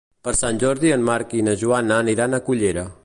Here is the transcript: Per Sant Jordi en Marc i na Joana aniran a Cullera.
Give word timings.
Per 0.27 0.31
Sant 0.37 0.61
Jordi 0.63 0.93
en 0.95 1.05
Marc 1.09 1.35
i 1.41 1.45
na 1.49 1.53
Joana 1.65 2.01
aniran 2.07 2.39
a 2.39 2.41
Cullera. 2.49 2.89